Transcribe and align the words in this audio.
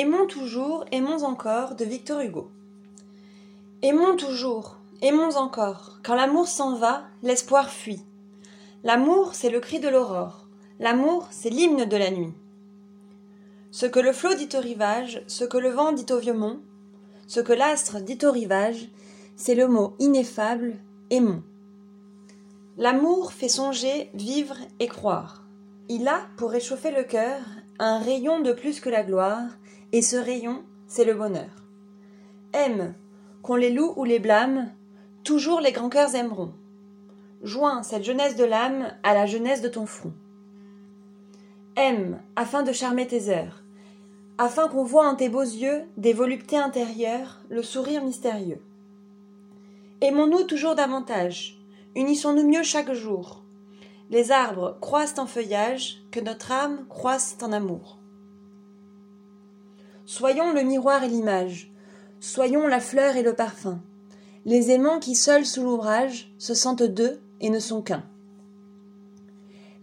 Aimons 0.00 0.28
toujours, 0.28 0.84
aimons 0.92 1.24
encore 1.24 1.74
de 1.74 1.84
Victor 1.84 2.20
Hugo. 2.20 2.52
Aimons 3.82 4.14
toujours, 4.14 4.76
aimons 5.02 5.34
encore. 5.34 5.98
Quand 6.04 6.14
l'amour 6.14 6.46
s'en 6.46 6.76
va, 6.76 7.02
l'espoir 7.24 7.68
fuit. 7.68 8.04
L'amour, 8.84 9.34
c'est 9.34 9.50
le 9.50 9.58
cri 9.58 9.80
de 9.80 9.88
l'aurore. 9.88 10.46
L'amour, 10.78 11.26
c'est 11.32 11.50
l'hymne 11.50 11.84
de 11.84 11.96
la 11.96 12.12
nuit. 12.12 12.32
Ce 13.72 13.86
que 13.86 13.98
le 13.98 14.12
flot 14.12 14.34
dit 14.34 14.48
au 14.56 14.60
rivage, 14.60 15.24
ce 15.26 15.42
que 15.42 15.58
le 15.58 15.70
vent 15.70 15.90
dit 15.90 16.06
au 16.12 16.20
vieux 16.20 16.32
mont, 16.32 16.60
ce 17.26 17.40
que 17.40 17.52
l'astre 17.52 17.98
dit 17.98 18.24
au 18.24 18.30
rivage, 18.30 18.88
c'est 19.34 19.56
le 19.56 19.66
mot 19.66 19.96
ineffable 19.98 20.76
aimons. 21.10 21.42
L'amour 22.76 23.32
fait 23.32 23.48
songer, 23.48 24.12
vivre 24.14 24.58
et 24.78 24.86
croire. 24.86 25.42
Il 25.88 26.06
a, 26.06 26.20
pour 26.36 26.52
réchauffer 26.52 26.92
le 26.92 27.02
cœur, 27.02 27.40
un 27.80 27.98
rayon 27.98 28.38
de 28.38 28.52
plus 28.52 28.78
que 28.78 28.90
la 28.90 29.02
gloire, 29.02 29.48
et 29.92 30.02
ce 30.02 30.16
rayon, 30.16 30.62
c'est 30.86 31.04
le 31.04 31.14
bonheur. 31.14 31.50
Aime, 32.52 32.94
qu'on 33.42 33.56
les 33.56 33.70
loue 33.70 33.92
ou 33.96 34.04
les 34.04 34.18
blâme, 34.18 34.70
toujours 35.24 35.60
les 35.60 35.72
grands 35.72 35.88
cœurs 35.88 36.14
aimeront. 36.14 36.52
Joins 37.42 37.82
cette 37.82 38.04
jeunesse 38.04 38.36
de 38.36 38.44
l'âme 38.44 38.92
à 39.02 39.14
la 39.14 39.26
jeunesse 39.26 39.62
de 39.62 39.68
ton 39.68 39.86
front. 39.86 40.12
Aime, 41.76 42.20
afin 42.36 42.62
de 42.62 42.72
charmer 42.72 43.06
tes 43.06 43.28
heures, 43.28 43.62
afin 44.36 44.68
qu'on 44.68 44.84
voie 44.84 45.08
en 45.08 45.14
tes 45.14 45.28
beaux 45.28 45.40
yeux 45.40 45.82
des 45.96 46.12
voluptés 46.12 46.56
intérieures, 46.56 47.40
le 47.48 47.62
sourire 47.62 48.04
mystérieux. 48.04 48.60
Aimons-nous 50.00 50.44
toujours 50.44 50.74
davantage, 50.74 51.58
unissons-nous 51.96 52.46
mieux 52.46 52.62
chaque 52.62 52.92
jour. 52.92 53.42
Les 54.10 54.32
arbres 54.32 54.76
croissent 54.80 55.18
en 55.18 55.26
feuillage, 55.26 56.02
que 56.10 56.20
notre 56.20 56.52
âme 56.52 56.86
croisse 56.88 57.36
en 57.42 57.52
amour. 57.52 57.97
Soyons 60.10 60.54
le 60.54 60.62
miroir 60.62 61.04
et 61.04 61.08
l'image, 61.08 61.70
soyons 62.18 62.66
la 62.66 62.80
fleur 62.80 63.16
et 63.16 63.22
le 63.22 63.34
parfum, 63.34 63.78
les 64.46 64.70
aimants 64.70 65.00
qui 65.00 65.14
seuls 65.14 65.44
sous 65.44 65.62
l'ouvrage 65.62 66.32
se 66.38 66.54
sentent 66.54 66.82
deux 66.82 67.20
et 67.42 67.50
ne 67.50 67.58
sont 67.58 67.82
qu'un. 67.82 68.02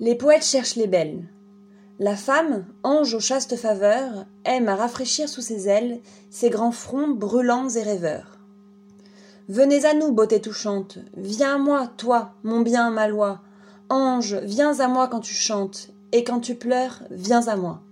Les 0.00 0.14
poètes 0.14 0.46
cherchent 0.46 0.76
les 0.76 0.86
belles. 0.86 1.28
La 1.98 2.16
femme, 2.16 2.64
ange 2.84 3.12
aux 3.12 3.20
chastes 3.20 3.56
faveurs, 3.56 4.24
aime 4.46 4.70
à 4.70 4.76
rafraîchir 4.76 5.28
sous 5.28 5.42
ses 5.42 5.68
ailes 5.68 6.00
ses 6.30 6.48
grands 6.48 6.72
fronts 6.72 7.08
brûlants 7.08 7.68
et 7.68 7.82
rêveurs. 7.82 8.38
Venez 9.50 9.84
à 9.84 9.92
nous, 9.92 10.10
beauté 10.10 10.40
touchante, 10.40 11.00
viens 11.18 11.56
à 11.56 11.58
moi, 11.58 11.86
toi, 11.98 12.32
mon 12.44 12.62
bien, 12.62 12.88
ma 12.88 13.08
loi. 13.08 13.42
Ange, 13.90 14.36
viens 14.36 14.80
à 14.80 14.88
moi 14.88 15.06
quand 15.06 15.20
tu 15.20 15.34
chantes, 15.34 15.90
et 16.12 16.24
quand 16.24 16.40
tu 16.40 16.54
pleures, 16.54 17.02
viens 17.10 17.46
à 17.46 17.56
moi 17.56 17.82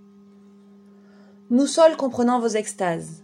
nous 1.49 1.67
seuls 1.67 1.97
comprenons 1.97 2.39
vos 2.39 2.47
extases, 2.47 3.23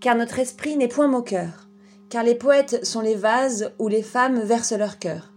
car 0.00 0.16
notre 0.16 0.38
esprit 0.38 0.76
n'est 0.76 0.88
point 0.88 1.08
moqueur, 1.08 1.68
car 2.08 2.22
les 2.22 2.34
poètes 2.34 2.84
sont 2.84 3.00
les 3.00 3.16
vases 3.16 3.72
où 3.78 3.88
les 3.88 4.02
femmes 4.02 4.40
versent 4.40 4.72
leur 4.72 4.98
cœur. 4.98 5.32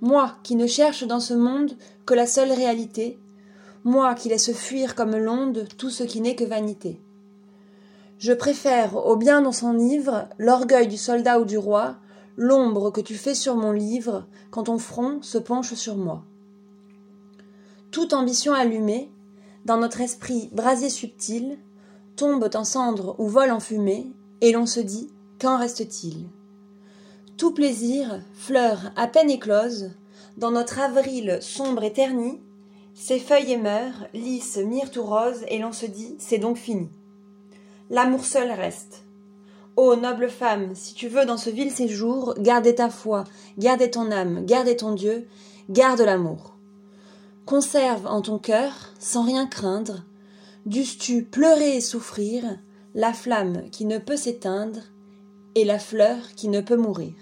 Moi 0.00 0.36
qui 0.42 0.56
ne 0.56 0.66
cherche 0.66 1.04
dans 1.04 1.20
ce 1.20 1.34
monde 1.34 1.72
que 2.06 2.14
la 2.14 2.26
seule 2.26 2.52
réalité, 2.52 3.18
moi 3.84 4.14
qui 4.14 4.28
laisse 4.28 4.52
fuir 4.52 4.94
comme 4.94 5.16
l'onde 5.16 5.66
tout 5.76 5.90
ce 5.90 6.04
qui 6.04 6.20
n'est 6.20 6.36
que 6.36 6.44
vanité. 6.44 7.00
Je 8.18 8.32
préfère 8.32 8.94
au 8.96 9.16
bien 9.16 9.42
dans 9.42 9.52
son 9.52 9.78
ivre 9.78 10.28
l'orgueil 10.38 10.86
du 10.86 10.96
soldat 10.96 11.40
ou 11.40 11.44
du 11.44 11.58
roi, 11.58 11.96
l'ombre 12.36 12.90
que 12.90 13.00
tu 13.00 13.14
fais 13.14 13.34
sur 13.34 13.56
mon 13.56 13.72
livre 13.72 14.26
quand 14.50 14.64
ton 14.64 14.78
front 14.78 15.20
se 15.22 15.38
penche 15.38 15.74
sur 15.74 15.96
moi. 15.96 16.22
Toute 17.90 18.12
ambition 18.12 18.54
allumée, 18.54 19.10
dans 19.64 19.76
notre 19.76 20.00
esprit 20.00 20.48
brasier 20.52 20.90
subtil, 20.90 21.58
tombent 22.16 22.50
en 22.54 22.64
cendres 22.64 23.16
ou 23.18 23.28
volent 23.28 23.56
en 23.56 23.60
fumée, 23.60 24.12
et 24.40 24.52
l'on 24.52 24.66
se 24.66 24.80
dit 24.80 25.10
Qu'en 25.40 25.58
reste-t-il? 25.58 26.26
Tout 27.36 27.52
plaisir, 27.52 28.20
fleur 28.34 28.92
à 28.96 29.06
peine 29.06 29.30
éclose, 29.30 29.92
dans 30.36 30.50
notre 30.50 30.80
avril 30.80 31.38
sombre 31.40 31.84
et 31.84 31.92
terni, 31.92 32.40
ses 32.94 33.18
feuilles 33.18 33.52
émeurent, 33.52 34.06
lisses, 34.14 34.58
myrtes 34.58 34.96
ou 34.96 35.02
roses, 35.02 35.44
et 35.48 35.58
l'on 35.58 35.72
se 35.72 35.86
dit 35.86 36.14
C'est 36.18 36.38
donc 36.38 36.56
fini. 36.56 36.88
L'amour 37.90 38.24
seul 38.24 38.50
reste. 38.50 39.04
Ô 39.76 39.96
noble 39.96 40.28
femme, 40.28 40.74
si 40.74 40.92
tu 40.92 41.08
veux 41.08 41.24
dans 41.24 41.38
ce 41.38 41.48
vil 41.48 41.70
séjour 41.70 42.34
garder 42.38 42.74
ta 42.74 42.90
foi, 42.90 43.24
garder 43.56 43.90
ton 43.90 44.10
âme, 44.10 44.44
garder 44.44 44.76
ton 44.76 44.92
Dieu, 44.92 45.26
garde 45.70 46.00
l'amour. 46.00 46.51
Conserve 47.44 48.06
en 48.06 48.22
ton 48.22 48.38
cœur, 48.38 48.72
sans 49.00 49.24
rien 49.24 49.46
craindre, 49.46 50.04
dusses-tu 50.64 51.24
pleurer 51.24 51.76
et 51.76 51.80
souffrir, 51.80 52.44
la 52.94 53.12
flamme 53.12 53.68
qui 53.70 53.84
ne 53.84 53.98
peut 53.98 54.16
s'éteindre 54.16 54.80
et 55.56 55.64
la 55.64 55.80
fleur 55.80 56.18
qui 56.36 56.48
ne 56.48 56.60
peut 56.60 56.76
mourir? 56.76 57.14